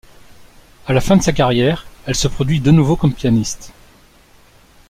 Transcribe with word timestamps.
À 0.87 0.93
la 0.93 0.99
fin 0.99 1.15
de 1.15 1.21
sa 1.21 1.31
carrière, 1.31 1.85
elle 2.07 2.15
se 2.15 2.27
produit 2.27 2.59
de 2.59 2.71
nouveau 2.71 2.95
comme 2.95 3.13
pianiste. 3.13 3.71